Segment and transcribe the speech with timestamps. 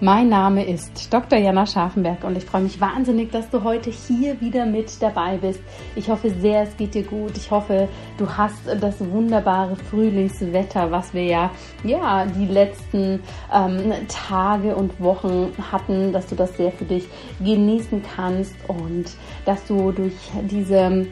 [0.00, 1.40] Mein Name ist Dr.
[1.40, 5.60] Jana Scharfenberg und ich freue mich wahnsinnig, dass du heute hier wieder mit dabei bist.
[5.96, 7.36] Ich hoffe sehr, es geht dir gut.
[7.36, 11.50] Ich hoffe, du hast das wunderbare Frühlingswetter, was wir ja,
[11.82, 13.18] ja die letzten
[13.52, 17.08] ähm, Tage und Wochen hatten, dass du das sehr für dich
[17.40, 19.06] genießen kannst und
[19.46, 20.14] dass du durch
[20.48, 21.06] diese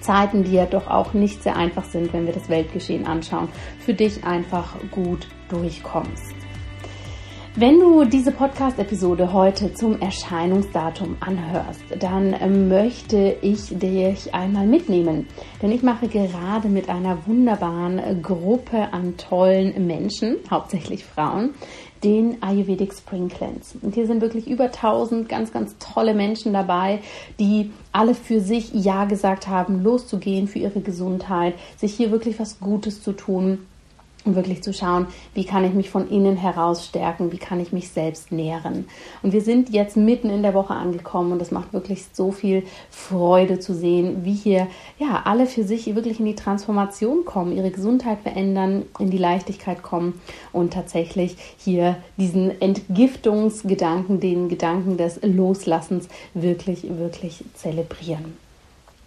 [0.00, 3.48] Zeiten, die ja doch auch nicht sehr einfach sind, wenn wir das Weltgeschehen anschauen,
[3.80, 6.43] für dich einfach gut durchkommst.
[7.56, 15.28] Wenn du diese Podcast-Episode heute zum Erscheinungsdatum anhörst, dann ähm, möchte ich dich einmal mitnehmen.
[15.62, 21.50] Denn ich mache gerade mit einer wunderbaren Gruppe an tollen Menschen, hauptsächlich Frauen,
[22.02, 23.78] den Ayurvedic Spring Cleanse.
[23.82, 27.02] Und hier sind wirklich über 1000 ganz, ganz tolle Menschen dabei,
[27.38, 32.58] die alle für sich Ja gesagt haben, loszugehen für ihre Gesundheit, sich hier wirklich was
[32.58, 33.60] Gutes zu tun
[34.24, 37.72] und wirklich zu schauen, wie kann ich mich von innen heraus stärken, wie kann ich
[37.72, 38.86] mich selbst nähren.
[39.22, 42.64] Und wir sind jetzt mitten in der Woche angekommen und es macht wirklich so viel
[42.90, 44.66] Freude zu sehen, wie hier
[44.98, 49.82] ja alle für sich wirklich in die Transformation kommen, ihre Gesundheit verändern, in die Leichtigkeit
[49.82, 50.20] kommen
[50.52, 58.43] und tatsächlich hier diesen Entgiftungsgedanken, den Gedanken des Loslassens wirklich, wirklich zelebrieren.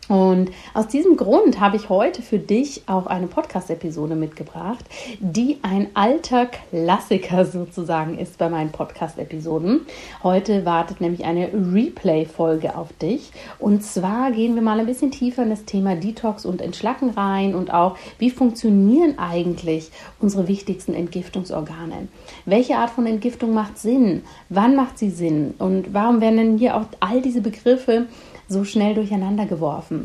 [0.08, 4.86] Und aus diesem Grund habe ich heute für dich auch eine Podcast-Episode mitgebracht,
[5.20, 9.82] die ein alter Klassiker sozusagen ist bei meinen Podcast-Episoden.
[10.24, 13.32] Heute wartet nämlich eine Replay-Folge auf dich.
[13.60, 17.54] Und zwar gehen wir mal ein bisschen tiefer in das Thema Detox und Entschlacken rein
[17.54, 22.08] und auch, wie funktionieren eigentlich unsere wichtigsten Entgiftungsorgane?
[22.46, 24.24] Welche Art von Entgiftung macht Sinn?
[24.50, 25.54] Wann macht sie Sinn?
[25.58, 28.08] Und warum werden denn hier auch all diese Begriffe
[28.50, 29.97] so schnell durcheinander geworfen.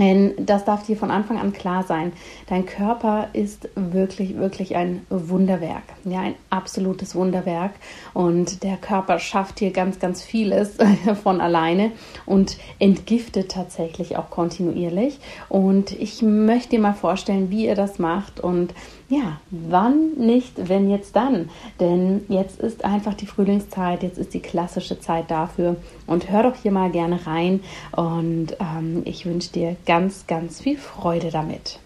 [0.00, 2.12] Denn das darf dir von Anfang an klar sein.
[2.46, 5.82] Dein Körper ist wirklich, wirklich ein Wunderwerk.
[6.04, 7.72] Ja, ein absolutes Wunderwerk.
[8.14, 10.78] Und der Körper schafft hier ganz, ganz vieles
[11.22, 11.92] von alleine
[12.24, 15.18] und entgiftet tatsächlich auch kontinuierlich.
[15.50, 18.72] Und ich möchte dir mal vorstellen, wie er das macht und
[19.10, 21.50] ja, wann nicht, wenn jetzt dann?
[21.80, 25.76] Denn jetzt ist einfach die Frühlingszeit, jetzt ist die klassische Zeit dafür.
[26.06, 27.60] Und hör doch hier mal gerne rein
[27.90, 31.80] und ähm, ich wünsche dir ganz, ganz viel Freude damit.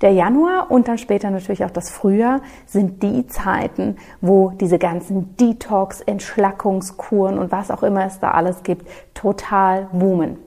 [0.00, 5.36] Der Januar und dann später natürlich auch das Frühjahr sind die Zeiten, wo diese ganzen
[5.36, 10.38] Detox, Entschlackungskuren und was auch immer es da alles gibt, total boomen.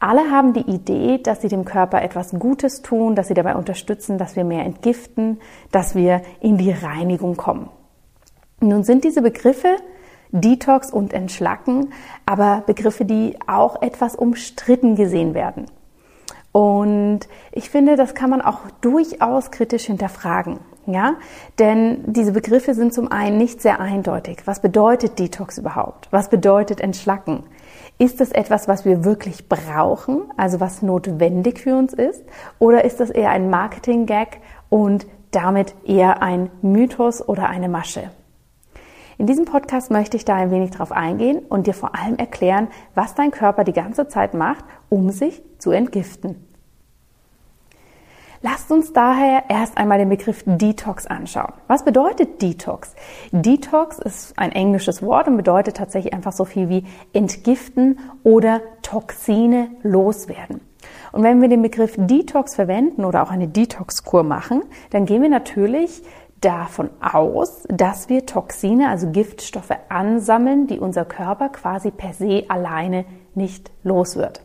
[0.00, 4.16] Alle haben die Idee, dass sie dem Körper etwas Gutes tun, dass sie dabei unterstützen,
[4.16, 5.40] dass wir mehr entgiften,
[5.72, 7.68] dass wir in die Reinigung kommen.
[8.60, 9.76] Nun sind diese Begriffe
[10.32, 11.92] Detox und Entschlacken,
[12.24, 15.66] aber Begriffe, die auch etwas umstritten gesehen werden.
[16.52, 17.20] Und
[17.52, 20.60] ich finde, das kann man auch durchaus kritisch hinterfragen.
[20.86, 21.16] Ja,
[21.58, 24.42] denn diese Begriffe sind zum einen nicht sehr eindeutig.
[24.46, 26.08] Was bedeutet Detox überhaupt?
[26.10, 27.44] Was bedeutet Entschlacken?
[28.00, 32.24] Ist das etwas, was wir wirklich brauchen, also was notwendig für uns ist?
[32.58, 34.40] Oder ist das eher ein Marketing-Gag
[34.70, 38.10] und damit eher ein Mythos oder eine Masche?
[39.18, 42.68] In diesem Podcast möchte ich da ein wenig drauf eingehen und dir vor allem erklären,
[42.94, 46.49] was dein Körper die ganze Zeit macht, um sich zu entgiften.
[48.42, 51.52] Lasst uns daher erst einmal den Begriff Detox anschauen.
[51.66, 52.94] Was bedeutet Detox?
[53.32, 59.70] Detox ist ein englisches Wort und bedeutet tatsächlich einfach so viel wie entgiften oder Toxine
[59.82, 60.62] loswerden.
[61.12, 65.28] Und wenn wir den Begriff Detox verwenden oder auch eine Detox-Kur machen, dann gehen wir
[65.28, 66.02] natürlich
[66.40, 73.04] davon aus, dass wir Toxine, also Giftstoffe ansammeln, die unser Körper quasi per se alleine
[73.34, 74.40] nicht los wird.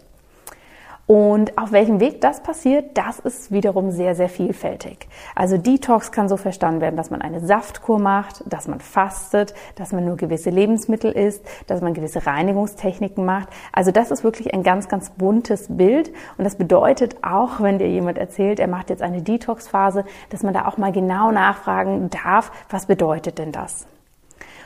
[1.08, 5.08] Und auf welchem Weg das passiert, das ist wiederum sehr, sehr vielfältig.
[5.36, 9.92] Also Detox kann so verstanden werden, dass man eine Saftkur macht, dass man fastet, dass
[9.92, 13.50] man nur gewisse Lebensmittel isst, dass man gewisse Reinigungstechniken macht.
[13.72, 16.12] Also das ist wirklich ein ganz, ganz buntes Bild.
[16.40, 20.56] Und das bedeutet auch, wenn dir jemand erzählt, er macht jetzt eine Detox-Phase, dass man
[20.56, 23.86] da auch mal genau nachfragen darf, was bedeutet denn das?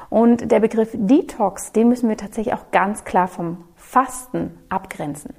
[0.09, 5.33] Und der Begriff Detox, den müssen wir tatsächlich auch ganz klar vom Fasten abgrenzen.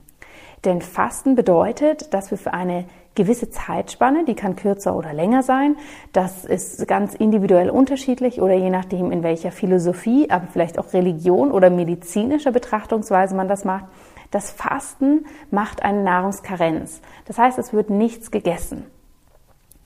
[0.65, 2.85] Denn Fasten bedeutet, dass wir für eine
[3.15, 5.77] gewisse Zeitspanne, die kann kürzer oder länger sein,
[6.13, 11.51] das ist ganz individuell unterschiedlich oder je nachdem, in welcher Philosophie, aber vielleicht auch Religion
[11.51, 13.87] oder medizinischer Betrachtungsweise man das macht,
[14.31, 17.01] das Fasten macht eine Nahrungskarenz.
[17.27, 18.85] Das heißt, es wird nichts gegessen.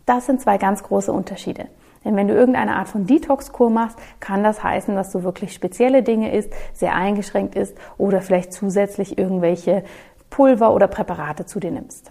[0.06, 1.68] Das sind zwei ganz große Unterschiede.
[2.04, 6.02] Denn wenn du irgendeine Art von Detox-Kur machst, kann das heißen, dass du wirklich spezielle
[6.02, 9.84] Dinge isst, sehr eingeschränkt isst oder vielleicht zusätzlich irgendwelche
[10.34, 12.10] Pulver oder Präparate zu dir nimmst.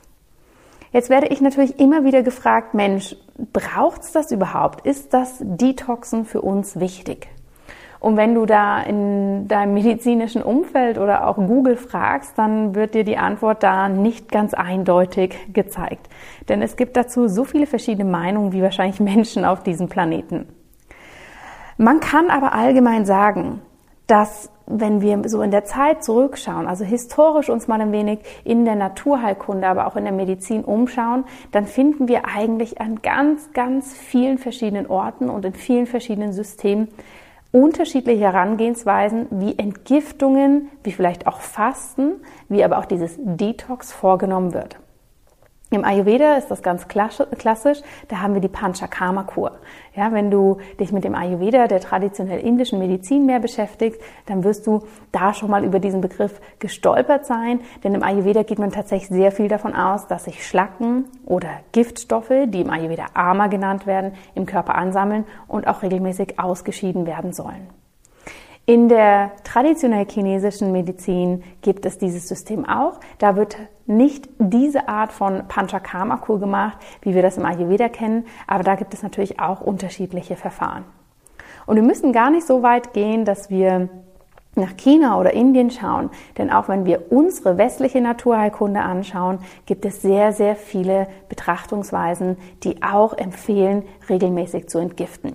[0.94, 3.18] Jetzt werde ich natürlich immer wieder gefragt, Mensch,
[3.52, 4.86] braucht's das überhaupt?
[4.88, 7.28] Ist das Detoxen für uns wichtig?
[8.00, 13.04] Und wenn du da in deinem medizinischen Umfeld oder auch Google fragst, dann wird dir
[13.04, 16.08] die Antwort da nicht ganz eindeutig gezeigt.
[16.48, 20.48] Denn es gibt dazu so viele verschiedene Meinungen wie wahrscheinlich Menschen auf diesem Planeten.
[21.78, 23.62] Man kann aber allgemein sagen,
[24.08, 28.64] dass wenn wir so in der Zeit zurückschauen, also historisch uns mal ein wenig in
[28.66, 33.94] der Naturheilkunde, aber auch in der Medizin umschauen, dann finden wir eigentlich an ganz, ganz
[33.94, 36.88] vielen verschiedenen Orten und in vielen verschiedenen Systemen
[37.52, 44.78] unterschiedliche Herangehensweisen, wie Entgiftungen, wie vielleicht auch Fasten, wie aber auch dieses Detox vorgenommen wird.
[45.74, 47.80] Im Ayurveda ist das ganz klassisch.
[48.08, 49.54] Da haben wir die Panchakarma-Kur.
[49.96, 54.68] Ja, wenn du dich mit dem Ayurveda, der traditionell indischen Medizin mehr beschäftigst, dann wirst
[54.68, 57.62] du da schon mal über diesen Begriff gestolpert sein.
[57.84, 62.32] Denn im Ayurveda geht man tatsächlich sehr viel davon aus, dass sich Schlacken oder Giftstoffe,
[62.46, 67.68] die im Ayurveda Ama genannt werden, im Körper ansammeln und auch regelmäßig ausgeschieden werden sollen.
[68.66, 73.02] In der traditionell chinesischen Medizin gibt es dieses System auch.
[73.18, 78.64] Da wird nicht diese Art von Panchakarma-Kur gemacht, wie wir das im Ayurveda kennen, aber
[78.64, 80.86] da gibt es natürlich auch unterschiedliche Verfahren.
[81.66, 83.90] Und wir müssen gar nicht so weit gehen, dass wir
[84.56, 90.02] nach China oder Indien schauen, denn auch wenn wir unsere westliche Naturheilkunde anschauen, gibt es
[90.02, 95.34] sehr, sehr viele Betrachtungsweisen, die auch empfehlen, regelmäßig zu entgiften.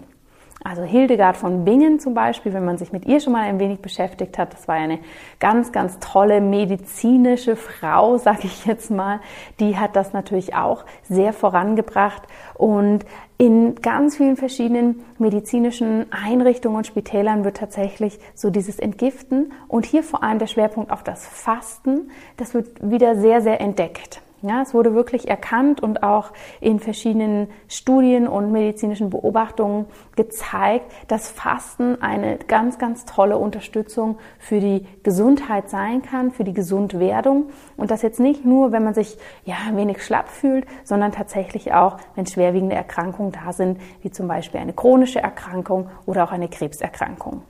[0.64, 3.80] Also Hildegard von Bingen zum Beispiel, wenn man sich mit ihr schon mal ein wenig
[3.80, 4.98] beschäftigt hat, das war eine
[5.38, 9.20] ganz, ganz tolle medizinische Frau, sage ich jetzt mal.
[9.60, 12.22] Die hat das natürlich auch sehr vorangebracht
[12.54, 13.04] und
[13.40, 20.02] in ganz vielen verschiedenen medizinischen Einrichtungen und Spitälern wird tatsächlich so dieses Entgiften und hier
[20.02, 24.20] vor allem der Schwerpunkt auf das Fasten, das wird wieder sehr, sehr entdeckt.
[24.40, 26.30] Ja, es wurde wirklich erkannt und auch
[26.60, 34.60] in verschiedenen Studien und medizinischen Beobachtungen gezeigt, dass Fasten eine ganz, ganz tolle Unterstützung für
[34.60, 37.50] die Gesundheit sein kann, für die Gesundwerdung.
[37.76, 41.72] Und das jetzt nicht nur, wenn man sich ja ein wenig schlapp fühlt, sondern tatsächlich
[41.74, 46.48] auch, wenn schwerwiegende Erkrankungen da sind, wie zum Beispiel eine chronische Erkrankung oder auch eine
[46.48, 47.42] Krebserkrankung.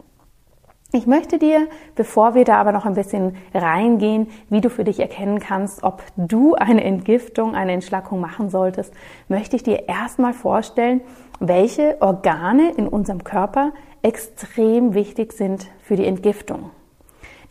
[0.98, 4.98] Ich möchte dir, bevor wir da aber noch ein bisschen reingehen, wie du für dich
[4.98, 8.92] erkennen kannst, ob du eine Entgiftung, eine Entschlackung machen solltest,
[9.28, 11.00] möchte ich dir erstmal vorstellen,
[11.38, 13.70] welche Organe in unserem Körper
[14.02, 16.70] extrem wichtig sind für die Entgiftung.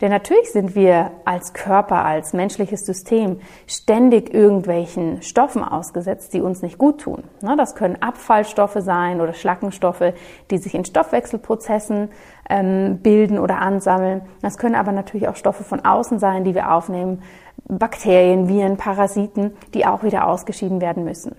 [0.00, 6.62] Denn natürlich sind wir als Körper, als menschliches System ständig irgendwelchen Stoffen ausgesetzt, die uns
[6.62, 7.24] nicht gut tun.
[7.40, 10.12] Das können Abfallstoffe sein oder Schlackenstoffe,
[10.50, 12.10] die sich in Stoffwechselprozessen
[12.48, 14.22] ähm, bilden oder ansammeln.
[14.40, 17.22] Das können aber natürlich auch Stoffe von außen sein, die wir aufnehmen,
[17.66, 21.34] Bakterien, Viren, Parasiten, die auch wieder ausgeschieden werden müssen.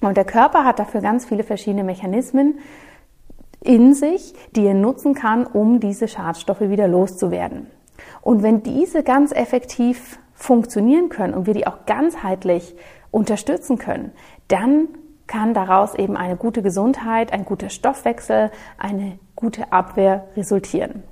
[0.00, 2.60] Und der Körper hat dafür ganz viele verschiedene Mechanismen,
[3.68, 7.66] in sich, die er nutzen kann, um diese Schadstoffe wieder loszuwerden.
[8.22, 12.74] Und wenn diese ganz effektiv funktionieren können und wir die auch ganzheitlich
[13.10, 14.12] unterstützen können,
[14.48, 14.88] dann
[15.26, 21.02] kann daraus eben eine gute Gesundheit, ein guter Stoffwechsel, eine gute Abwehr resultieren.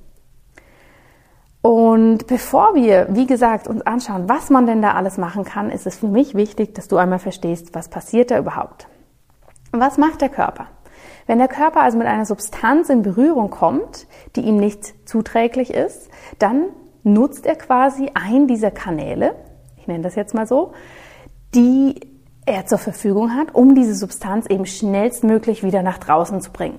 [1.60, 5.86] Und bevor wir, wie gesagt, uns anschauen, was man denn da alles machen kann, ist
[5.86, 8.88] es für mich wichtig, dass du einmal verstehst, was passiert da überhaupt.
[9.72, 10.68] Was macht der Körper?
[11.26, 14.06] Wenn der Körper also mit einer Substanz in Berührung kommt,
[14.36, 16.66] die ihm nicht zuträglich ist, dann
[17.02, 19.34] nutzt er quasi einen dieser Kanäle,
[19.76, 20.72] ich nenne das jetzt mal so,
[21.54, 22.00] die
[22.44, 26.78] er zur Verfügung hat, um diese Substanz eben schnellstmöglich wieder nach draußen zu bringen.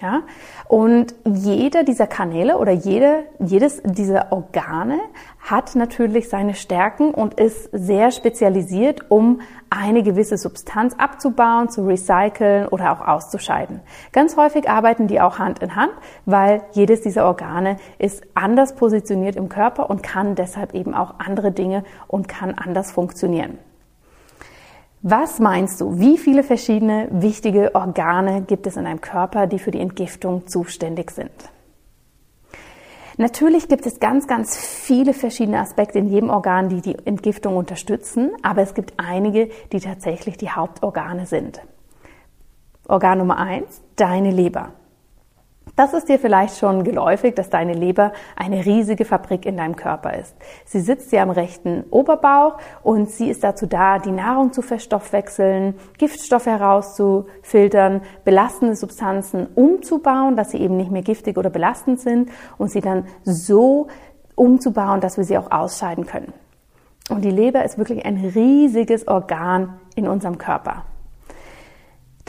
[0.00, 0.22] Ja?
[0.70, 5.00] Und jeder dieser Kanäle oder jede, jedes dieser Organe
[5.40, 12.68] hat natürlich seine Stärken und ist sehr spezialisiert, um eine gewisse Substanz abzubauen, zu recyceln
[12.68, 13.80] oder auch auszuscheiden.
[14.12, 15.90] Ganz häufig arbeiten die auch Hand in Hand,
[16.24, 21.50] weil jedes dieser Organe ist anders positioniert im Körper und kann deshalb eben auch andere
[21.50, 23.58] Dinge und kann anders funktionieren.
[25.02, 29.70] Was meinst du, wie viele verschiedene wichtige Organe gibt es in deinem Körper, die für
[29.70, 31.30] die Entgiftung zuständig sind?
[33.16, 38.32] Natürlich gibt es ganz, ganz viele verschiedene Aspekte in jedem Organ, die die Entgiftung unterstützen,
[38.42, 41.60] aber es gibt einige, die tatsächlich die Hauptorgane sind.
[42.86, 44.72] Organ Nummer eins, deine Leber.
[45.76, 50.14] Das ist dir vielleicht schon geläufig, dass deine Leber eine riesige Fabrik in deinem Körper
[50.14, 50.34] ist.
[50.64, 55.74] Sie sitzt dir am rechten Oberbauch und sie ist dazu da, die Nahrung zu verstoffwechseln,
[55.98, 62.70] Giftstoffe herauszufiltern, belastende Substanzen umzubauen, dass sie eben nicht mehr giftig oder belastend sind und
[62.70, 63.88] sie dann so
[64.34, 66.32] umzubauen, dass wir sie auch ausscheiden können.
[67.08, 70.84] Und die Leber ist wirklich ein riesiges Organ in unserem Körper.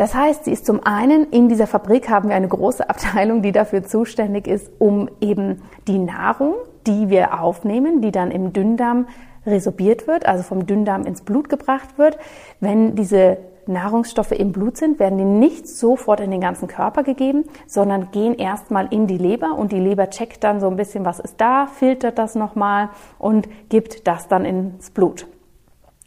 [0.02, 3.52] Das heißt, sie ist zum einen, in dieser Fabrik haben wir eine große Abteilung, die
[3.52, 6.56] dafür zuständig ist, um eben die Nahrung,
[6.88, 9.06] die wir aufnehmen, die dann im Dünndarm
[9.46, 12.18] resorbiert wird, also vom Dünndarm ins Blut gebracht wird.
[12.60, 17.44] Wenn diese Nahrungsstoffe im Blut sind, werden die nicht sofort in den ganzen Körper gegeben,
[17.68, 21.20] sondern gehen erstmal in die Leber und die Leber checkt dann so ein bisschen, was
[21.20, 22.90] ist da, filtert das nochmal
[23.20, 25.28] und gibt das dann ins Blut.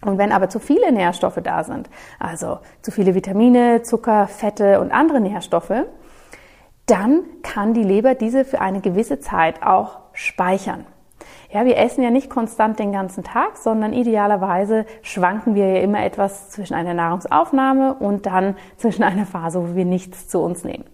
[0.04, 4.92] Und wenn aber zu viele Nährstoffe da sind, also zu viele Vitamine, Zucker, Fette und
[4.92, 5.72] andere Nährstoffe,
[6.86, 10.86] dann kann die Leber diese für eine gewisse Zeit auch speichern.
[11.50, 16.04] Ja, wir essen ja nicht konstant den ganzen Tag, sondern idealerweise schwanken wir ja immer
[16.04, 20.84] etwas zwischen einer Nahrungsaufnahme und dann zwischen einer Phase, wo wir nichts zu uns nehmen.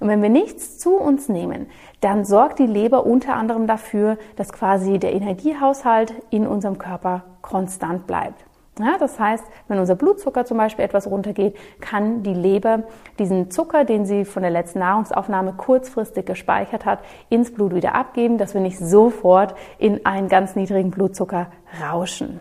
[0.00, 1.68] Und wenn wir nichts zu uns nehmen,
[2.00, 8.06] dann sorgt die Leber unter anderem dafür, dass quasi der Energiehaushalt in unserem Körper konstant
[8.06, 8.44] bleibt.
[8.80, 12.84] Ja, das heißt, wenn unser Blutzucker zum Beispiel etwas runtergeht, kann die Leber
[13.18, 18.38] diesen Zucker, den sie von der letzten Nahrungsaufnahme kurzfristig gespeichert hat, ins Blut wieder abgeben,
[18.38, 21.48] dass wir nicht sofort in einen ganz niedrigen Blutzucker
[21.82, 22.40] rauschen.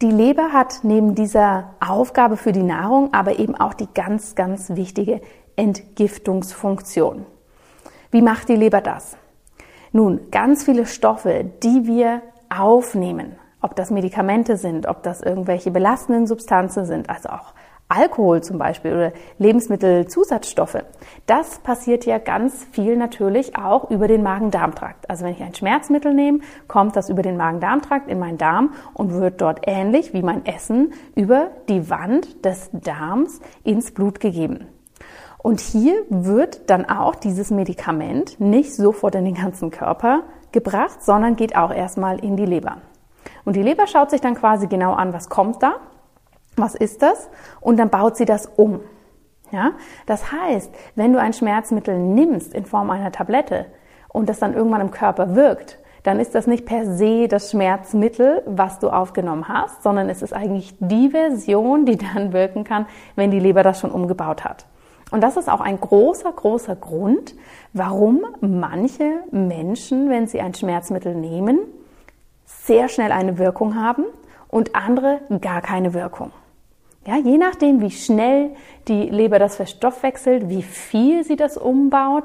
[0.00, 4.70] Die Leber hat neben dieser Aufgabe für die Nahrung aber eben auch die ganz, ganz
[4.70, 5.20] wichtige
[5.54, 7.24] Entgiftungsfunktion.
[8.10, 9.16] Wie macht die Leber das?
[9.92, 16.26] Nun, ganz viele Stoffe, die wir aufnehmen, ob das Medikamente sind, ob das irgendwelche belastenden
[16.26, 17.54] Substanzen sind, also auch
[17.88, 20.78] Alkohol zum Beispiel oder Lebensmittelzusatzstoffe.
[21.26, 25.10] Das passiert ja ganz viel natürlich auch über den Magen-Darm-Trakt.
[25.10, 29.12] Also wenn ich ein Schmerzmittel nehme, kommt das über den Magen-Darm-Trakt in meinen Darm und
[29.12, 34.68] wird dort ähnlich wie mein Essen über die Wand des Darms ins Blut gegeben.
[35.36, 41.36] Und hier wird dann auch dieses Medikament nicht sofort in den ganzen Körper gebracht, sondern
[41.36, 42.78] geht auch erstmal in die Leber.
[43.44, 45.74] Und die Leber schaut sich dann quasi genau an, was kommt da,
[46.56, 47.28] was ist das,
[47.60, 48.80] und dann baut sie das um.
[49.50, 49.72] Ja?
[50.06, 53.66] Das heißt, wenn du ein Schmerzmittel nimmst in Form einer Tablette
[54.08, 58.42] und das dann irgendwann im Körper wirkt, dann ist das nicht per se das Schmerzmittel,
[58.46, 63.30] was du aufgenommen hast, sondern es ist eigentlich die Version, die dann wirken kann, wenn
[63.30, 64.66] die Leber das schon umgebaut hat.
[65.12, 67.34] Und das ist auch ein großer, großer Grund,
[67.74, 71.58] warum manche Menschen, wenn sie ein Schmerzmittel nehmen,
[72.60, 74.04] sehr schnell eine Wirkung haben
[74.48, 76.32] und andere gar keine Wirkung.
[77.06, 78.50] Ja, je nachdem, wie schnell
[78.86, 82.24] die Leber das verstoffwechselt, wie viel sie das umbaut,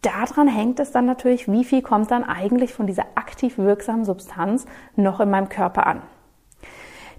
[0.00, 4.64] daran hängt es dann natürlich, wie viel kommt dann eigentlich von dieser aktiv wirksamen Substanz
[4.96, 6.02] noch in meinem Körper an.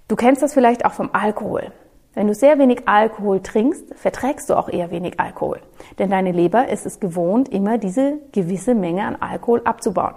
[0.08, 1.72] Du kennst das vielleicht auch vom Alkohol.
[2.14, 5.60] Wenn du sehr wenig Alkohol trinkst, verträgst du auch eher wenig Alkohol.
[5.98, 10.14] Denn deine Leber ist es gewohnt, immer diese gewisse Menge an Alkohol abzubauen.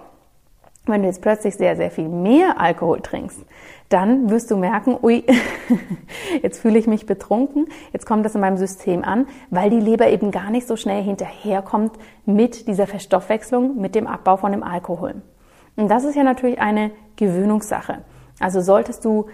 [0.88, 3.40] Wenn du jetzt plötzlich sehr, sehr viel mehr Alkohol trinkst,
[3.88, 5.24] dann wirst du merken, ui,
[6.42, 10.08] jetzt fühle ich mich betrunken, jetzt kommt das in meinem System an, weil die Leber
[10.08, 11.92] eben gar nicht so schnell hinterherkommt
[12.26, 15.22] mit dieser Verstoffwechslung, mit dem Abbau von dem Alkohol.
[15.76, 17.98] Und das ist ja natürlich eine Gewöhnungssache.
[18.40, 19.26] Also solltest du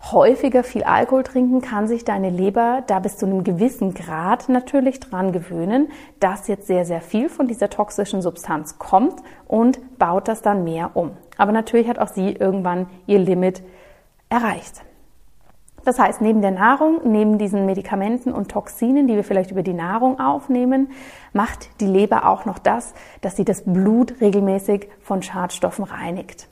[0.00, 5.00] häufiger viel Alkohol trinken, kann sich deine Leber da bis zu einem gewissen Grad natürlich
[5.00, 5.88] dran gewöhnen,
[6.20, 10.92] dass jetzt sehr, sehr viel von dieser toxischen Substanz kommt und baut das dann mehr
[10.94, 11.12] um.
[11.36, 13.62] Aber natürlich hat auch sie irgendwann ihr Limit
[14.28, 14.82] erreicht.
[15.84, 19.72] Das heißt, neben der Nahrung, neben diesen Medikamenten und Toxinen, die wir vielleicht über die
[19.72, 20.90] Nahrung aufnehmen,
[21.32, 26.48] macht die Leber auch noch das, dass sie das Blut regelmäßig von Schadstoffen reinigt.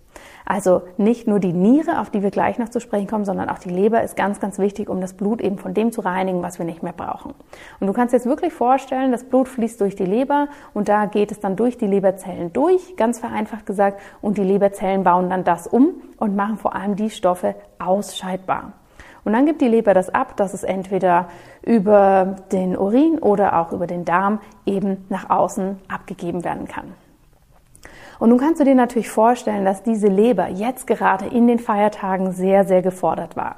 [0.48, 3.58] Also nicht nur die Niere, auf die wir gleich noch zu sprechen kommen, sondern auch
[3.58, 6.60] die Leber ist ganz, ganz wichtig, um das Blut eben von dem zu reinigen, was
[6.60, 7.34] wir nicht mehr brauchen.
[7.80, 11.32] Und du kannst jetzt wirklich vorstellen, das Blut fließt durch die Leber und da geht
[11.32, 15.66] es dann durch die Leberzellen durch, ganz vereinfacht gesagt, und die Leberzellen bauen dann das
[15.66, 18.72] um und machen vor allem die Stoffe ausscheidbar.
[19.24, 21.26] Und dann gibt die Leber das ab, dass es entweder
[21.62, 26.94] über den Urin oder auch über den Darm eben nach außen abgegeben werden kann.
[28.18, 32.32] Und nun kannst du dir natürlich vorstellen, dass diese Leber jetzt gerade in den Feiertagen
[32.32, 33.56] sehr, sehr gefordert war.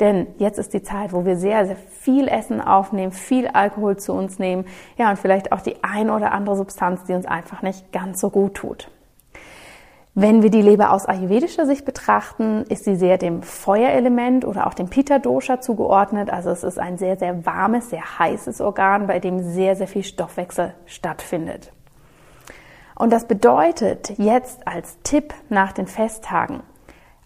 [0.00, 4.12] Denn jetzt ist die Zeit, wo wir sehr, sehr viel Essen aufnehmen, viel Alkohol zu
[4.12, 4.64] uns nehmen,
[4.96, 8.30] ja, und vielleicht auch die ein oder andere Substanz, die uns einfach nicht ganz so
[8.30, 8.90] gut tut.
[10.20, 14.74] Wenn wir die Leber aus ayurvedischer Sicht betrachten, ist sie sehr dem Feuerelement oder auch
[14.74, 16.28] dem Pitta-Dosha zugeordnet.
[16.28, 20.02] Also es ist ein sehr, sehr warmes, sehr heißes Organ, bei dem sehr, sehr viel
[20.02, 21.72] Stoffwechsel stattfindet.
[22.98, 26.62] Und das bedeutet jetzt als Tipp nach den Festtagen,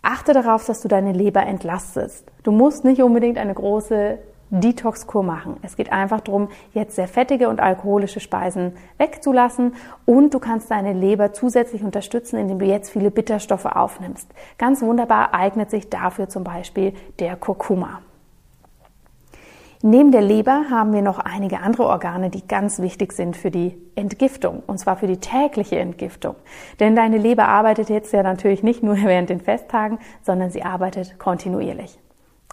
[0.03, 2.31] achte darauf, dass du deine Leber entlastest.
[2.43, 4.19] Du musst nicht unbedingt eine große
[4.51, 5.57] Detox-Kur machen.
[5.63, 9.75] Es geht einfach darum, jetzt sehr fettige und alkoholische Speisen wegzulassen
[10.05, 14.29] und du kannst deine Leber zusätzlich unterstützen, indem du jetzt viele Bitterstoffe aufnimmst.
[14.59, 18.03] Ganz wunderbar eignet sich dafür zum Beispiel der Kurkuma.
[19.85, 23.77] Neben der Leber haben wir noch einige andere Organe, die ganz wichtig sind für die
[23.97, 26.37] Entgiftung, und zwar für die tägliche Entgiftung.
[26.79, 31.19] Denn deine Leber arbeitet jetzt ja natürlich nicht nur während den Festtagen, sondern sie arbeitet
[31.19, 31.99] kontinuierlich.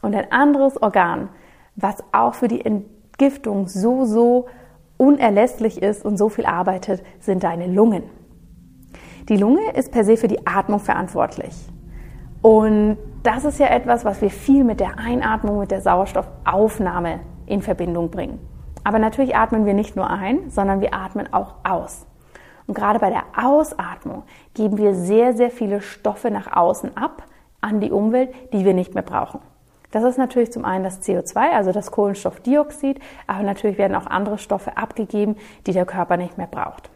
[0.02, 1.30] Und ein anderes Organ,
[1.76, 4.48] was auch für die Entgiftung so, so
[4.98, 8.04] unerlässlich ist und so viel arbeitet, sind deine Lungen.
[9.30, 11.54] Die Lunge ist per se für die Atmung verantwortlich.
[12.42, 17.62] Und das ist ja etwas, was wir viel mit der Einatmung, mit der Sauerstoffaufnahme in
[17.62, 18.40] Verbindung bringen.
[18.84, 22.06] Aber natürlich atmen wir nicht nur ein, sondern wir atmen auch aus.
[22.68, 24.24] Und gerade bei der Ausatmung
[24.54, 27.24] geben wir sehr, sehr viele Stoffe nach außen ab
[27.62, 29.42] an die Umwelt, die wir nicht mehr brauchen.
[29.92, 34.38] Das ist natürlich zum einen das CO2, also das Kohlenstoffdioxid, aber natürlich werden auch andere
[34.38, 35.36] Stoffe abgegeben,
[35.66, 36.92] die der Körper nicht mehr braucht.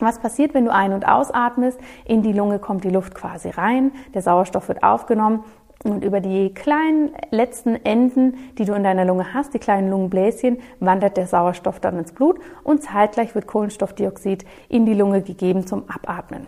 [0.00, 1.78] Was passiert, wenn du ein- und ausatmest?
[2.04, 5.44] In die Lunge kommt die Luft quasi rein, der Sauerstoff wird aufgenommen
[5.84, 10.58] und über die kleinen letzten Enden, die du in deiner Lunge hast, die kleinen Lungenbläschen,
[10.80, 15.84] wandert der Sauerstoff dann ins Blut und zeitgleich wird Kohlenstoffdioxid in die Lunge gegeben zum
[15.88, 16.46] Abatmen.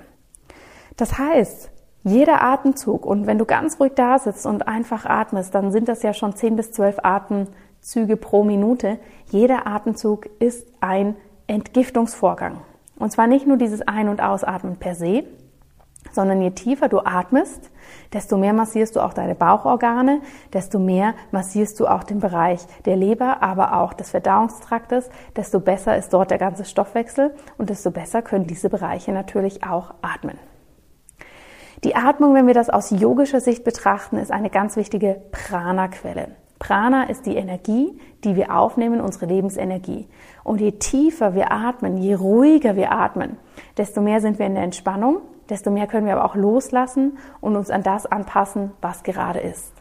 [0.96, 1.70] Das heißt,
[2.02, 6.02] jeder Atemzug, und wenn du ganz ruhig da sitzt und einfach atmest, dann sind das
[6.02, 8.98] ja schon 10 bis 12 Atemzüge pro Minute.
[9.30, 12.60] Jeder Atemzug ist ein Entgiftungsvorgang.
[12.98, 15.24] Und zwar nicht nur dieses Ein- und Ausatmen per se,
[16.12, 17.70] sondern je tiefer du atmest,
[18.12, 20.20] desto mehr massierst du auch deine Bauchorgane,
[20.52, 25.96] desto mehr massierst du auch den Bereich der Leber, aber auch des Verdauungstraktes, desto besser
[25.96, 30.38] ist dort der ganze Stoffwechsel und desto besser können diese Bereiche natürlich auch atmen.
[31.84, 36.28] Die Atmung, wenn wir das aus yogischer Sicht betrachten, ist eine ganz wichtige Prana-Quelle.
[36.58, 40.08] Prana ist die Energie, die wir aufnehmen, unsere Lebensenergie.
[40.42, 43.36] Und je tiefer wir atmen, je ruhiger wir atmen,
[43.76, 47.56] desto mehr sind wir in der Entspannung, desto mehr können wir aber auch loslassen und
[47.56, 49.72] uns an das anpassen, was gerade ist.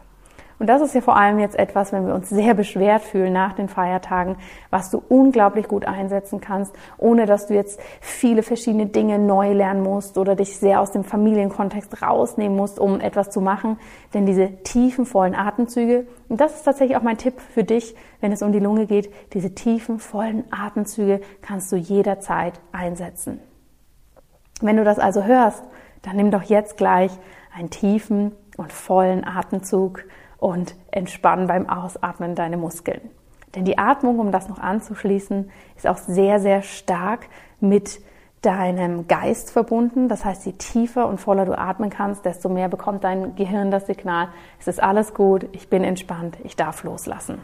[0.58, 3.52] Und das ist ja vor allem jetzt etwas, wenn wir uns sehr beschwert fühlen nach
[3.52, 4.36] den Feiertagen,
[4.70, 9.82] was du unglaublich gut einsetzen kannst, ohne dass du jetzt viele verschiedene Dinge neu lernen
[9.82, 13.78] musst oder dich sehr aus dem Familienkontext rausnehmen musst, um etwas zu machen.
[14.14, 18.32] Denn diese tiefen, vollen Atemzüge, und das ist tatsächlich auch mein Tipp für dich, wenn
[18.32, 23.40] es um die Lunge geht, diese tiefen, vollen Atemzüge kannst du jederzeit einsetzen.
[24.62, 25.62] Wenn du das also hörst,
[26.00, 27.12] dann nimm doch jetzt gleich
[27.54, 30.04] einen tiefen und vollen Atemzug
[30.38, 33.00] und entspann beim Ausatmen deine Muskeln.
[33.54, 38.00] Denn die Atmung, um das noch anzuschließen, ist auch sehr, sehr stark mit
[38.42, 40.08] deinem Geist verbunden.
[40.08, 43.86] Das heißt, je tiefer und voller du atmen kannst, desto mehr bekommt dein Gehirn das
[43.86, 44.28] Signal,
[44.60, 47.40] es ist alles gut, ich bin entspannt, ich darf loslassen.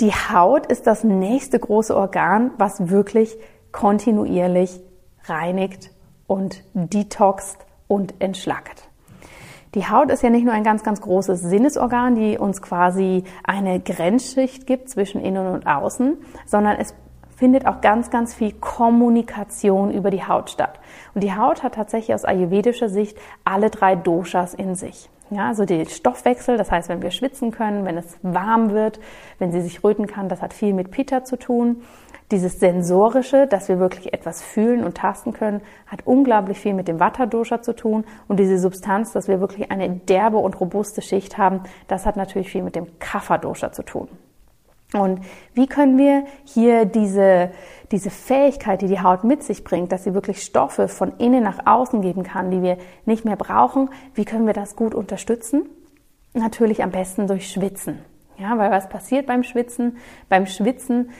[0.00, 3.36] Die Haut ist das nächste große Organ, was wirklich
[3.72, 4.80] kontinuierlich
[5.24, 5.90] reinigt
[6.26, 8.89] und detoxt und entschlackt.
[9.76, 13.78] Die Haut ist ja nicht nur ein ganz, ganz großes Sinnesorgan, die uns quasi eine
[13.78, 16.92] Grenzschicht gibt zwischen innen und außen, sondern es
[17.36, 20.80] findet auch ganz, ganz viel Kommunikation über die Haut statt.
[21.14, 25.08] Und die Haut hat tatsächlich aus ayurvedischer Sicht alle drei Doshas in sich.
[25.32, 28.98] Ja, also der Stoffwechsel, das heißt, wenn wir schwitzen können, wenn es warm wird,
[29.38, 31.82] wenn sie sich röten kann, das hat viel mit Pitta zu tun.
[32.32, 36.98] Dieses Sensorische, dass wir wirklich etwas fühlen und tasten können, hat unglaublich viel mit dem
[36.98, 38.04] Vata-Dosha zu tun.
[38.26, 42.50] Und diese Substanz, dass wir wirklich eine derbe und robuste Schicht haben, das hat natürlich
[42.50, 44.08] viel mit dem Kapha-Dosha zu tun.
[44.92, 45.20] Und
[45.54, 47.50] wie können wir hier diese,
[47.92, 51.66] diese Fähigkeit, die die Haut mit sich bringt, dass sie wirklich Stoffe von innen nach
[51.66, 55.68] außen geben kann, die wir nicht mehr brauchen, wie können wir das gut unterstützen?
[56.34, 58.00] Natürlich am besten durch Schwitzen.
[58.36, 59.98] Ja, weil was passiert beim Schwitzen?
[60.28, 61.10] Beim Schwitzen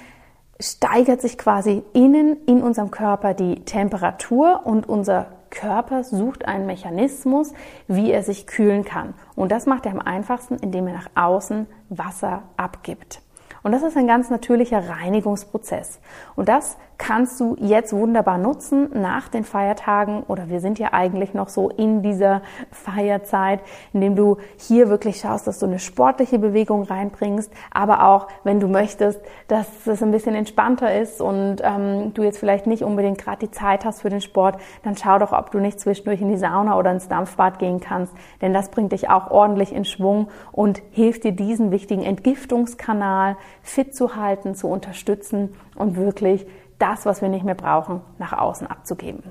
[0.58, 7.52] steigert sich quasi innen in unserem Körper die Temperatur und unser Körper sucht einen Mechanismus,
[7.88, 9.14] wie er sich kühlen kann.
[9.34, 13.20] Und das macht er am einfachsten, indem er nach außen Wasser abgibt.
[13.62, 16.00] Und das ist ein ganz natürlicher Reinigungsprozess.
[16.36, 21.32] Und das kannst du jetzt wunderbar nutzen nach den Feiertagen oder wir sind ja eigentlich
[21.32, 23.60] noch so in dieser Feierzeit,
[23.94, 28.68] indem du hier wirklich schaust, dass du eine sportliche Bewegung reinbringst, aber auch, wenn du
[28.68, 33.46] möchtest, dass es ein bisschen entspannter ist und ähm, du jetzt vielleicht nicht unbedingt gerade
[33.46, 36.36] die Zeit hast für den Sport, dann schau doch, ob du nicht zwischendurch in die
[36.36, 40.82] Sauna oder ins Dampfbad gehen kannst, denn das bringt dich auch ordentlich in Schwung und
[40.90, 46.46] hilft dir diesen wichtigen Entgiftungskanal fit zu halten, zu unterstützen und wirklich
[46.80, 49.22] das, was wir nicht mehr brauchen, nach außen abzugeben.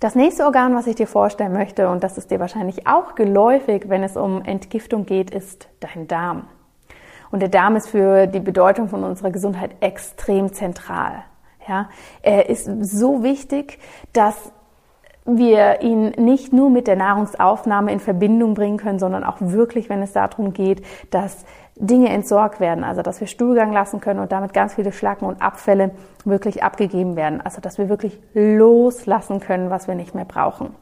[0.00, 3.88] Das nächste Organ, was ich dir vorstellen möchte, und das ist dir wahrscheinlich auch geläufig,
[3.88, 6.48] wenn es um Entgiftung geht, ist dein Darm.
[7.30, 11.24] Und der Darm ist für die Bedeutung von unserer Gesundheit extrem zentral.
[11.66, 11.88] Ja,
[12.22, 13.78] er ist so wichtig,
[14.12, 14.52] dass
[15.24, 20.00] wir ihn nicht nur mit der Nahrungsaufnahme in Verbindung bringen können, sondern auch wirklich, wenn
[20.02, 21.44] es darum geht, dass
[21.76, 25.42] Dinge entsorgt werden, also dass wir Stuhlgang lassen können und damit ganz viele Schlacken und
[25.42, 25.90] Abfälle
[26.24, 30.74] wirklich abgegeben werden, also dass wir wirklich loslassen können, was wir nicht mehr brauchen.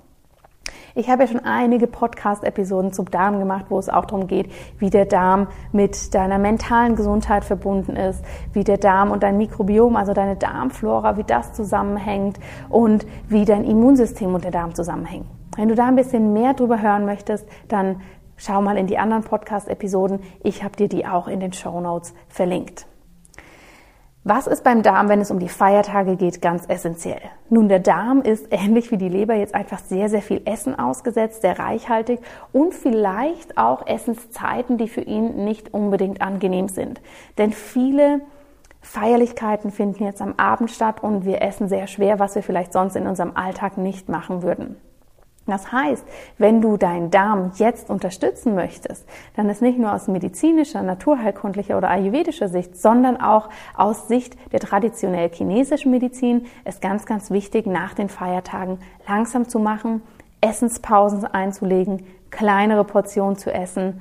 [0.97, 4.91] Ich habe ja schon einige Podcast-Episoden zum Darm gemacht, wo es auch darum geht, wie
[4.91, 10.13] der Darm mit deiner mentalen Gesundheit verbunden ist, wie der Darm und dein Mikrobiom, also
[10.13, 15.27] deine Darmflora, wie das zusammenhängt und wie dein Immunsystem und der Darm zusammenhängen.
[15.57, 18.01] Wenn du da ein bisschen mehr drüber hören möchtest, dann
[18.37, 20.21] schau mal in die anderen Podcast-Episoden.
[20.43, 22.87] Ich habe dir die auch in den Show Notes verlinkt.
[24.27, 27.21] Was ist beim Darm, wenn es um die Feiertage geht, ganz essentiell?
[27.51, 31.43] Nun, der Darm ist ähnlich wie die Leber jetzt einfach sehr, sehr viel Essen ausgesetzt,
[31.43, 32.21] sehr reichhaltig
[32.51, 37.03] und vielleicht auch Essenszeiten, die für ihn nicht unbedingt angenehm sind.
[37.37, 38.23] Denn viele
[38.81, 42.97] Feierlichkeiten finden jetzt am Abend statt und wir essen sehr schwer, was wir vielleicht sonst
[42.97, 44.77] in unserem Alltag nicht machen würden.
[45.47, 46.05] Das heißt,
[46.39, 51.91] wenn du deinen Darm jetzt unterstützen möchtest, dann ist nicht nur aus medizinischer, naturheilkundlicher oder
[51.91, 57.93] ayurvedischer Sicht, sondern auch aus Sicht der traditionell chinesischen Medizin ist ganz, ganz wichtig, nach
[57.93, 60.03] den Feiertagen langsam zu machen,
[60.41, 64.01] Essenspausen einzulegen, kleinere Portionen zu essen,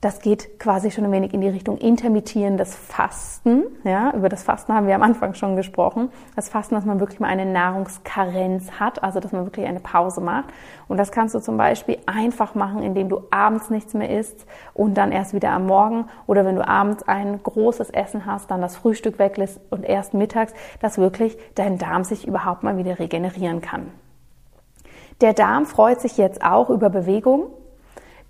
[0.00, 3.64] das geht quasi schon ein wenig in die Richtung intermittierendes Fasten.
[3.84, 6.10] Ja, über das Fasten haben wir am Anfang schon gesprochen.
[6.36, 10.22] Das Fasten, dass man wirklich mal eine Nahrungskarenz hat, also dass man wirklich eine Pause
[10.22, 10.46] macht.
[10.88, 14.94] Und das kannst du zum Beispiel einfach machen, indem du abends nichts mehr isst und
[14.94, 16.06] dann erst wieder am Morgen.
[16.26, 20.54] Oder wenn du abends ein großes Essen hast, dann das Frühstück weglässt und erst mittags,
[20.80, 23.90] dass wirklich dein Darm sich überhaupt mal wieder regenerieren kann.
[25.20, 27.48] Der Darm freut sich jetzt auch über Bewegung.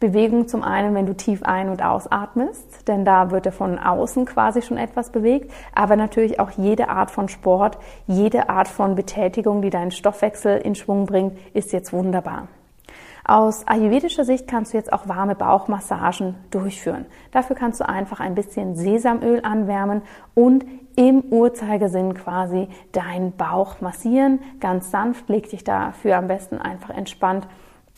[0.00, 4.24] Bewegung zum einen, wenn du tief ein- und ausatmest, denn da wird er von außen
[4.24, 9.60] quasi schon etwas bewegt, aber natürlich auch jede Art von Sport, jede Art von Betätigung,
[9.60, 12.48] die deinen Stoffwechsel in Schwung bringt, ist jetzt wunderbar.
[13.26, 17.04] Aus ayurvedischer Sicht kannst du jetzt auch warme Bauchmassagen durchführen.
[17.30, 20.00] Dafür kannst du einfach ein bisschen Sesamöl anwärmen
[20.34, 20.64] und
[20.96, 24.40] im Uhrzeigersinn quasi deinen Bauch massieren.
[24.60, 27.46] Ganz sanft, leg dich dafür am besten einfach entspannt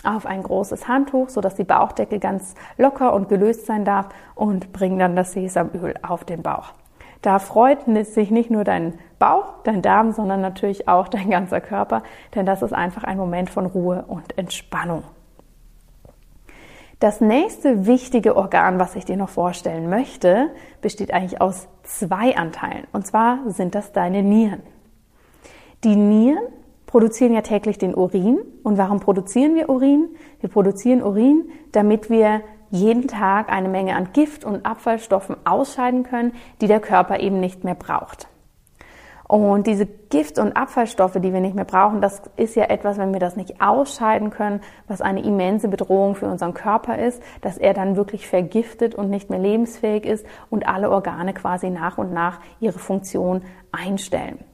[0.05, 4.73] auf ein großes Handtuch, so dass die Bauchdecke ganz locker und gelöst sein darf und
[4.73, 6.73] bring dann das Sesamöl auf den Bauch.
[7.23, 12.03] Da freut sich nicht nur dein Bauch, dein Darm, sondern natürlich auch dein ganzer Körper,
[12.35, 15.05] denn das ist einfach ein Moment von Ruhe und Entspannung.
[16.99, 22.87] Das nächste wichtige Organ, was ich dir noch vorstellen möchte, besteht eigentlich aus zwei Anteilen.
[22.93, 24.62] Und zwar sind das deine Nieren.
[25.83, 26.45] Die Nieren
[26.92, 28.38] produzieren ja täglich den Urin.
[28.62, 30.11] Und warum produzieren wir Urin?
[30.40, 36.35] Wir produzieren Urin, damit wir jeden Tag eine Menge an Gift und Abfallstoffen ausscheiden können,
[36.61, 38.28] die der Körper eben nicht mehr braucht.
[39.26, 43.14] Und diese Gift- und Abfallstoffe, die wir nicht mehr brauchen, das ist ja etwas, wenn
[43.14, 47.72] wir das nicht ausscheiden können, was eine immense Bedrohung für unseren Körper ist, dass er
[47.72, 52.40] dann wirklich vergiftet und nicht mehr lebensfähig ist und alle Organe quasi nach und nach
[52.61, 54.52] ihre Funktion einstellen.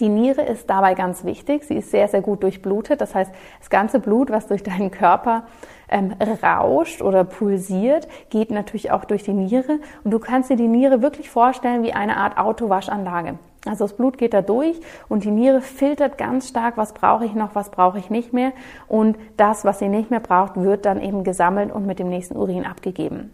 [0.00, 1.64] Die Niere ist dabei ganz wichtig.
[1.64, 3.00] Sie ist sehr, sehr gut durchblutet.
[3.00, 5.44] Das heißt, das ganze Blut, was durch deinen Körper
[5.88, 9.78] ähm, rauscht oder pulsiert, geht natürlich auch durch die Niere.
[10.04, 13.38] Und du kannst dir die Niere wirklich vorstellen wie eine Art Autowaschanlage.
[13.66, 17.34] Also das Blut geht da durch und die Niere filtert ganz stark, was brauche ich
[17.34, 18.52] noch, was brauche ich nicht mehr.
[18.86, 22.36] Und das, was sie nicht mehr braucht, wird dann eben gesammelt und mit dem nächsten
[22.36, 23.30] Urin abgegeben.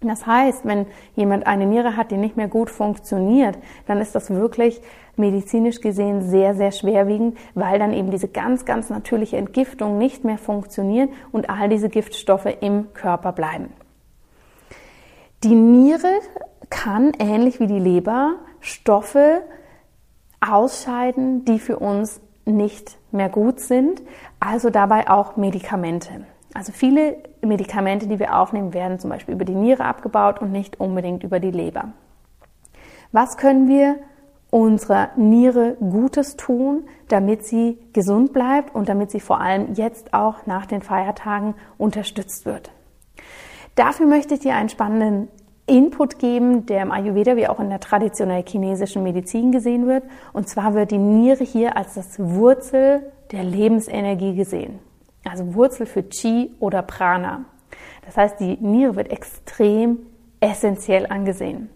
[0.00, 4.30] Das heißt, wenn jemand eine Niere hat, die nicht mehr gut funktioniert, dann ist das
[4.30, 4.80] wirklich
[5.16, 10.38] medizinisch gesehen sehr, sehr schwerwiegend, weil dann eben diese ganz, ganz natürliche Entgiftung nicht mehr
[10.38, 13.72] funktioniert und all diese Giftstoffe im Körper bleiben.
[15.44, 16.20] Die Niere
[16.68, 19.42] kann, ähnlich wie die Leber, Stoffe
[20.40, 24.02] ausscheiden, die für uns nicht mehr gut sind,
[24.40, 26.26] also dabei auch Medikamente.
[26.56, 30.80] Also viele Medikamente, die wir aufnehmen, werden zum Beispiel über die Niere abgebaut und nicht
[30.80, 31.92] unbedingt über die Leber.
[33.12, 33.96] Was können wir
[34.50, 40.46] unserer Niere Gutes tun, damit sie gesund bleibt und damit sie vor allem jetzt auch
[40.46, 42.70] nach den Feiertagen unterstützt wird?
[43.74, 45.28] Dafür möchte ich dir einen spannenden
[45.66, 50.04] Input geben, der im Ayurveda wie auch in der traditionell chinesischen Medizin gesehen wird.
[50.32, 54.78] Und zwar wird die Niere hier als das Wurzel der Lebensenergie gesehen
[55.26, 57.44] also Wurzel für Chi oder Prana.
[58.04, 59.98] Das heißt, die Niere wird extrem
[60.40, 61.70] essentiell angesehen.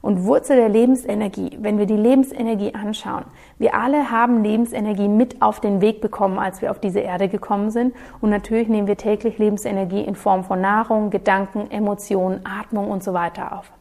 [0.00, 3.24] Und Wurzel der Lebensenergie, wenn wir die Lebensenergie anschauen,
[3.58, 7.70] wir alle haben Lebensenergie mit auf den Weg bekommen, als wir auf diese Erde gekommen
[7.70, 7.94] sind.
[8.20, 13.12] Und natürlich nehmen wir täglich Lebensenergie in Form von Nahrung, Gedanken, Emotionen, Atmung und so
[13.12, 13.72] weiter auf.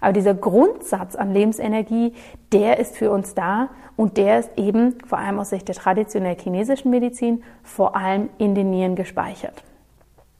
[0.00, 2.14] Aber dieser Grundsatz an Lebensenergie,
[2.52, 6.36] der ist für uns da und der ist eben, vor allem aus Sicht der traditionell
[6.36, 9.62] chinesischen Medizin, vor allem in den Nieren gespeichert.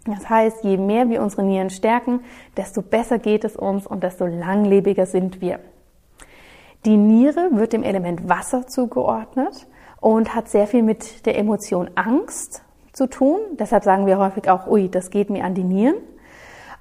[0.04, 2.20] Das heißt, je mehr wir unsere Nieren stärken,
[2.56, 5.60] desto besser geht es uns und desto langlebiger sind wir.
[6.84, 9.68] Die Niere wird dem Element Wasser zugeordnet
[10.00, 13.38] und hat sehr viel mit der Emotion Angst zu tun.
[13.52, 15.94] Deshalb sagen wir häufig auch, ui, das geht mir an die Nieren.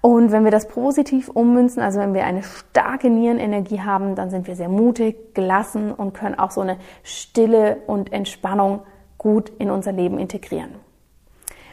[0.02, 4.48] Und wenn wir das positiv ummünzen, also wenn wir eine starke Nierenenergie haben, dann sind
[4.48, 8.82] wir sehr mutig, gelassen und können auch so eine Stille und Entspannung
[9.20, 10.72] gut in unser Leben integrieren.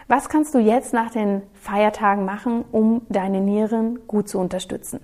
[0.08, 5.00] Was kannst du jetzt nach den Feiertagen machen, um deine Nieren gut zu unterstützen?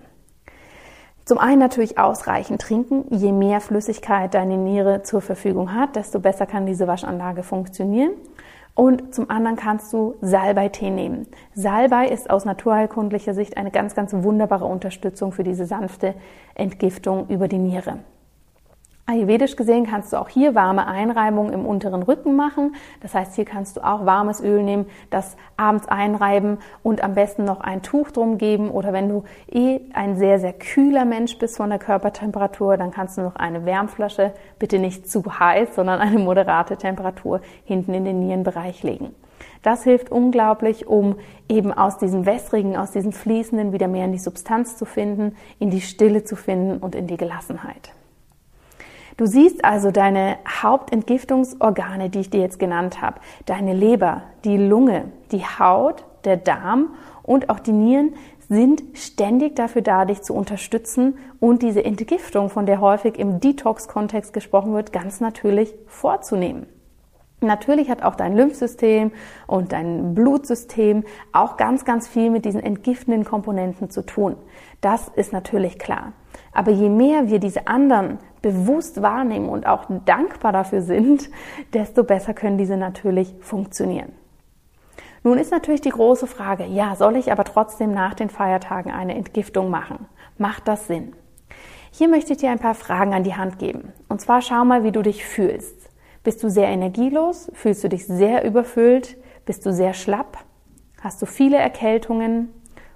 [1.24, 3.06] Zum einen natürlich ausreichend trinken.
[3.10, 8.12] Je mehr Flüssigkeit deine Niere zur Verfügung hat, desto besser kann diese Waschanlage funktionieren.
[8.74, 11.28] Und zum anderen kannst du Salbeitee nehmen.
[11.54, 16.14] Salbei ist aus naturheilkundlicher Sicht eine ganz, ganz wunderbare Unterstützung für diese sanfte
[16.54, 17.98] Entgiftung über die Niere.
[19.06, 22.74] Ayurvedisch gesehen kannst du auch hier warme Einreibungen im unteren Rücken machen.
[23.02, 27.44] Das heißt, hier kannst du auch warmes Öl nehmen, das abends einreiben und am besten
[27.44, 28.70] noch ein Tuch drum geben.
[28.70, 33.18] Oder wenn du eh ein sehr, sehr kühler Mensch bist von der Körpertemperatur, dann kannst
[33.18, 38.20] du noch eine Wärmflasche, bitte nicht zu heiß, sondern eine moderate Temperatur hinten in den
[38.20, 39.14] Nierenbereich legen.
[39.62, 44.18] Das hilft unglaublich, um eben aus diesem wässrigen, aus diesem fließenden wieder mehr in die
[44.18, 47.92] Substanz zu finden, in die Stille zu finden und in die Gelassenheit.
[49.16, 55.12] Du siehst also deine Hauptentgiftungsorgane, die ich dir jetzt genannt habe, deine Leber, die Lunge,
[55.30, 58.14] die Haut, der Darm und auch die Nieren
[58.48, 64.32] sind ständig dafür da, dich zu unterstützen und diese Entgiftung, von der häufig im Detox-Kontext
[64.32, 66.66] gesprochen wird, ganz natürlich vorzunehmen.
[67.40, 69.12] Natürlich hat auch dein Lymphsystem
[69.46, 74.36] und dein Blutsystem auch ganz, ganz viel mit diesen entgiftenden Komponenten zu tun.
[74.80, 76.12] Das ist natürlich klar.
[76.52, 81.30] Aber je mehr wir diese anderen bewusst wahrnehmen und auch dankbar dafür sind,
[81.72, 84.12] desto besser können diese natürlich funktionieren.
[85.22, 89.14] Nun ist natürlich die große Frage, ja, soll ich aber trotzdem nach den Feiertagen eine
[89.14, 90.06] Entgiftung machen?
[90.36, 91.14] Macht das Sinn?
[91.90, 93.94] Hier möchte ich dir ein paar Fragen an die Hand geben.
[94.08, 95.88] Und zwar schau mal, wie du dich fühlst.
[96.22, 97.50] Bist du sehr energielos?
[97.54, 99.16] Fühlst du dich sehr überfüllt?
[99.46, 100.36] Bist du sehr schlapp?
[101.00, 102.52] Hast du viele Erkältungen?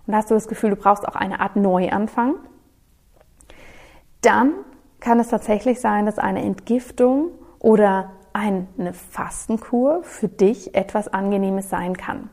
[0.06, 2.34] Und hast du das Gefühl, du brauchst auch eine Art Neuanfang?
[4.20, 4.52] Dann
[5.00, 11.96] kann es tatsächlich sein, dass eine Entgiftung oder eine Fastenkur für dich etwas Angenehmes sein
[11.96, 12.30] kann.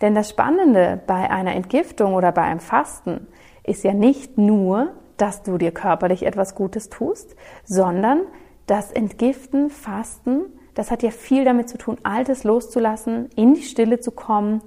[0.00, 3.26] Denn das Spannende bei einer Entgiftung oder bei einem Fasten
[3.62, 8.20] ist ja nicht nur, dass du dir körperlich etwas Gutes tust, sondern
[8.66, 14.00] das Entgiften, Fasten, das hat ja viel damit zu tun, Altes loszulassen, in die Stille
[14.00, 14.60] zu kommen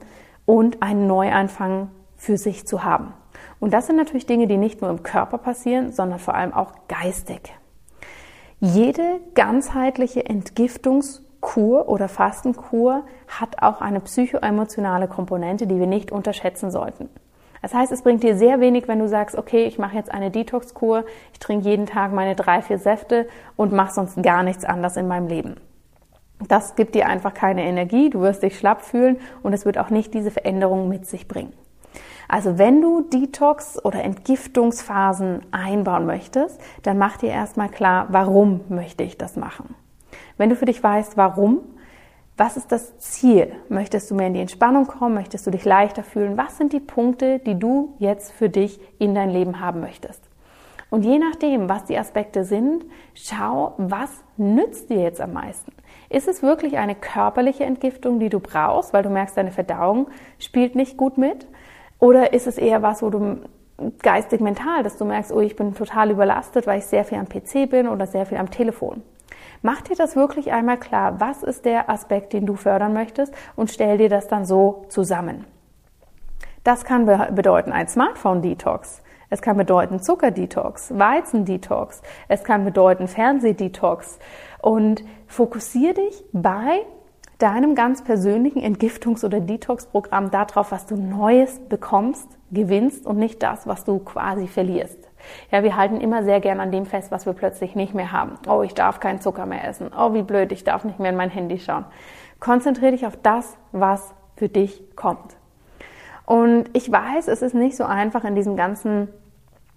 [0.45, 3.13] und einen Neuanfang für sich zu haben.
[3.59, 6.73] Und das sind natürlich Dinge, die nicht nur im Körper passieren, sondern vor allem auch
[6.87, 7.53] geistig.
[8.59, 17.09] Jede ganzheitliche Entgiftungskur oder Fastenkur hat auch eine psychoemotionale Komponente, die wir nicht unterschätzen sollten.
[17.61, 20.31] Das heißt, es bringt dir sehr wenig, wenn du sagst, okay, ich mache jetzt eine
[20.31, 24.95] Detox-Kur, ich trinke jeden Tag meine drei, vier Säfte und mache sonst gar nichts anders
[24.95, 25.55] in meinem Leben.
[26.47, 29.89] Das gibt dir einfach keine Energie, du wirst dich schlapp fühlen und es wird auch
[29.89, 31.51] nicht diese Veränderung mit sich bringen.
[32.29, 39.03] Also wenn du Detox oder Entgiftungsphasen einbauen möchtest, dann mach dir erstmal klar, warum möchte
[39.03, 39.73] ich das machen.
[40.37, 41.61] Wenn du für dich weißt, warum,
[42.37, 43.51] was ist das Ziel?
[43.67, 45.15] Möchtest du mehr in die Entspannung kommen?
[45.15, 46.37] Möchtest du dich leichter fühlen?
[46.37, 50.21] Was sind die Punkte, die du jetzt für dich in dein Leben haben möchtest?
[50.91, 55.71] Und je nachdem, was die Aspekte sind, schau, was nützt dir jetzt am meisten?
[56.09, 60.75] Ist es wirklich eine körperliche Entgiftung, die du brauchst, weil du merkst, deine Verdauung spielt
[60.75, 61.47] nicht gut mit?
[61.99, 63.41] Oder ist es eher was, wo du
[64.01, 67.27] geistig mental, dass du merkst, oh, ich bin total überlastet, weil ich sehr viel am
[67.27, 69.03] PC bin oder sehr viel am Telefon.
[69.61, 73.69] Mach dir das wirklich einmal klar, was ist der Aspekt, den du fördern möchtest und
[73.69, 75.45] stell dir das dann so zusammen.
[76.63, 79.01] Das kann bedeuten ein Smartphone-Detox.
[79.29, 82.01] Es kann bedeuten Zucker-Detox, Weizen-Detox.
[82.27, 84.19] Es kann bedeuten Fernseh-Detox.
[84.61, 86.85] Und fokussier dich bei
[87.39, 93.65] deinem ganz persönlichen Entgiftungs- oder Detox-Programm darauf, was du Neues bekommst, gewinnst und nicht das,
[93.65, 94.97] was du quasi verlierst.
[95.51, 98.37] Ja, wir halten immer sehr gern an dem fest, was wir plötzlich nicht mehr haben.
[98.47, 99.91] Oh, ich darf keinen Zucker mehr essen.
[99.97, 101.85] Oh, wie blöd, ich darf nicht mehr in mein Handy schauen.
[102.39, 105.35] Konzentriere dich auf das, was für dich kommt.
[106.25, 109.09] Und ich weiß, es ist nicht so einfach in diesem ganzen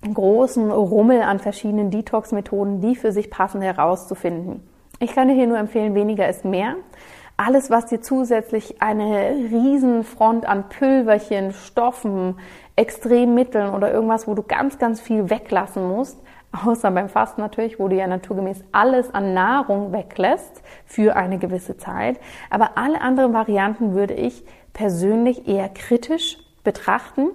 [0.02, 4.62] großen Rummel an verschiedenen Detox-Methoden, die für sich passend herauszufinden.
[4.98, 6.76] Ich kann dir hier nur empfehlen, weniger ist mehr.
[7.44, 12.38] Alles, was dir zusätzlich eine Riesenfront an Pülverchen, Stoffen,
[12.76, 16.20] Extremmitteln oder irgendwas, wo du ganz, ganz viel weglassen musst,
[16.64, 21.76] außer beim Fasten natürlich, wo du ja naturgemäß alles an Nahrung weglässt für eine gewisse
[21.76, 22.20] Zeit.
[22.48, 27.30] Aber alle anderen Varianten würde ich persönlich eher kritisch betrachten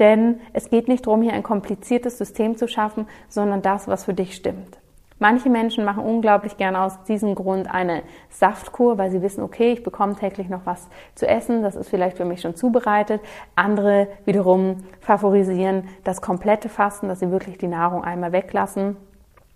[0.00, 4.14] denn es geht nicht darum, hier ein kompliziertes System zu schaffen, sondern das, was für
[4.14, 4.79] dich stimmt.
[5.22, 9.82] Manche Menschen machen unglaublich gerne aus diesem Grund eine Saftkur, weil sie wissen, okay, ich
[9.82, 13.20] bekomme täglich noch was zu essen, das ist vielleicht für mich schon zubereitet.
[13.54, 18.96] Andere wiederum favorisieren das komplette Fasten, dass sie wirklich die Nahrung einmal weglassen.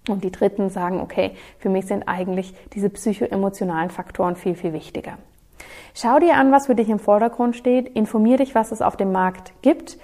[0.07, 5.17] Und die Dritten sagen, okay, für mich sind eigentlich diese psychoemotionalen Faktoren viel, viel wichtiger.
[5.95, 9.13] Schau dir an, was für dich im Vordergrund steht, informier dich, was es auf dem
[9.13, 9.97] Markt gibt.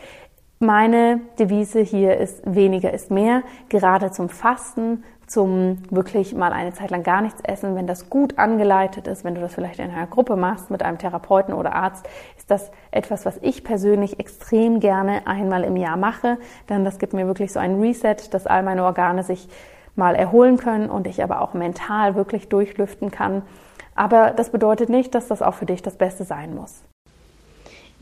[0.59, 6.91] Meine Devise hier ist weniger ist mehr, gerade zum Fasten, zum wirklich mal eine Zeit
[6.91, 7.77] lang gar nichts essen.
[7.77, 10.99] Wenn das gut angeleitet ist, wenn du das vielleicht in einer Gruppe machst mit einem
[10.99, 12.05] Therapeuten oder Arzt,
[12.37, 16.39] ist das etwas, was ich persönlich extrem gerne einmal im Jahr mache.
[16.69, 19.49] Denn das gibt mir wirklich so ein Reset, dass all meine Organe sich
[19.95, 23.43] mal erholen können und ich aber auch mental wirklich durchlüften kann.
[23.95, 26.83] Aber das bedeutet nicht, dass das auch für dich das Beste sein muss.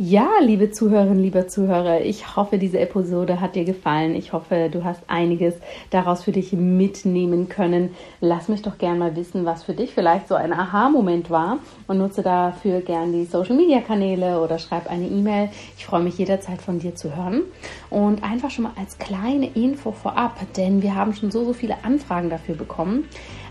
[0.00, 4.14] Ja, liebe Zuhörerinnen, lieber Zuhörer, ich hoffe, diese Episode hat dir gefallen.
[4.14, 5.56] Ich hoffe, du hast einiges
[5.90, 7.96] daraus für dich mitnehmen können.
[8.20, 11.58] Lass mich doch gern mal wissen, was für dich vielleicht so ein Aha-Moment war
[11.88, 15.48] und nutze dafür gern die Social-Media-Kanäle oder schreib eine E-Mail.
[15.76, 17.42] Ich freue mich jederzeit von dir zu hören.
[17.90, 21.82] Und einfach schon mal als kleine Info vorab, denn wir haben schon so, so viele
[21.82, 23.08] Anfragen dafür bekommen.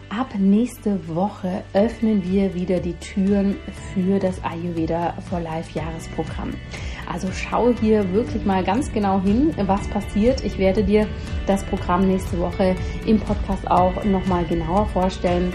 [0.10, 3.58] Ab nächste Woche öffnen wir wieder die Türen
[3.94, 6.54] für das Ayurveda for Life Jahresprogramm.
[7.12, 10.44] Also schau hier wirklich mal ganz genau hin, was passiert.
[10.46, 11.08] Ich werde dir
[11.46, 15.54] das Programm nächste Woche im Podcast auch nochmal genauer vorstellen.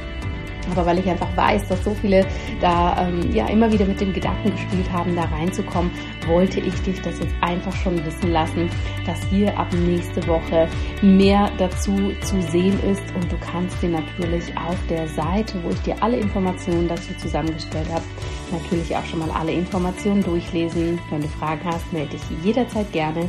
[0.70, 2.26] Aber weil ich einfach weiß, dass so viele
[2.60, 5.90] da ähm, ja immer wieder mit dem Gedanken gespielt haben, da reinzukommen,
[6.26, 8.70] wollte ich dich das jetzt einfach schon wissen lassen,
[9.06, 10.68] dass hier ab nächste Woche
[11.02, 15.80] mehr dazu zu sehen ist und du kannst dir natürlich auf der Seite, wo ich
[15.82, 18.04] dir alle Informationen dazu zusammengestellt habe,
[18.50, 20.98] natürlich auch schon mal alle Informationen durchlesen.
[21.10, 23.28] Wenn du Fragen hast, melde dich jederzeit gerne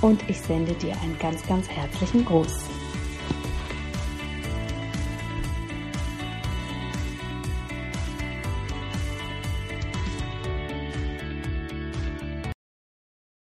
[0.00, 2.73] und ich sende dir einen ganz, ganz herzlichen Gruß.